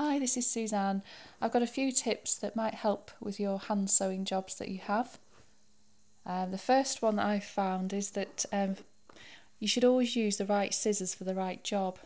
[0.00, 1.02] Hi, this is Suzanne.
[1.40, 4.78] I've got a few tips that might help with your hand sewing jobs that you
[4.78, 5.18] have.
[6.24, 8.76] Um, the first one that I've found is that um,
[9.58, 11.98] you should always use the right scissors for the right job.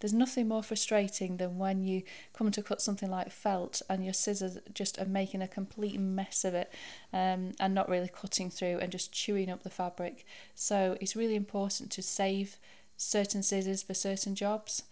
[0.00, 2.02] There's nothing more frustrating than when you
[2.34, 6.44] come to cut something like felt and your scissors just are making a complete mess
[6.44, 6.74] of it
[7.14, 10.26] um, and not really cutting through and just chewing up the fabric.
[10.54, 12.58] So it's really important to save
[12.98, 14.82] certain scissors for certain jobs.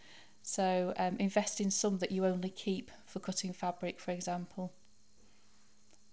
[0.43, 4.73] So um, invest in some that you only keep for cutting fabric, for example.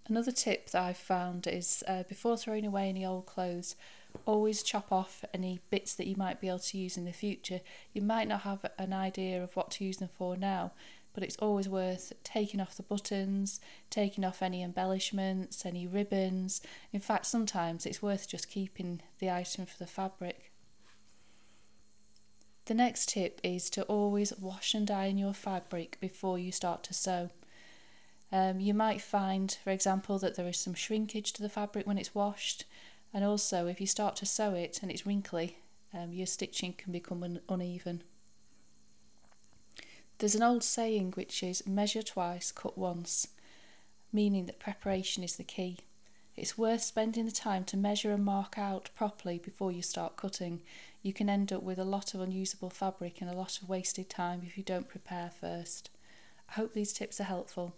[0.08, 3.76] Another tip that I've found is uh, before throwing away any old clothes,
[4.26, 7.62] always chop off any bits that you might be able to use in the future.
[7.94, 10.72] You might not have an idea of what to use them for now,
[11.14, 16.61] but it's always worth taking off the buttons, taking off any embellishments, any ribbons.
[16.94, 20.48] In fact, sometimes it's worth just keeping the item for the fabric.
[22.70, 26.94] The next tip is to always wash and iron your fabric before you start to
[26.94, 27.32] sew.
[28.32, 31.98] Um, you might find, for example, that there is some shrinkage to the fabric when
[31.98, 32.66] it's washed,
[33.11, 35.58] and also if you start to sew it and it's wrinkly,
[35.95, 38.03] um, your stitching can become un uneven.
[40.20, 43.30] There's an old saying which is measure twice, cut once,
[44.14, 45.80] meaning that preparation is the key.
[46.38, 50.61] It's worth spending the time to measure and mark out properly before you start cutting.
[51.02, 54.09] You can end up with a lot of unusable fabric and a lot of wasted
[54.09, 55.89] time if you don't prepare first.
[56.47, 57.73] I hope these tips are helpful.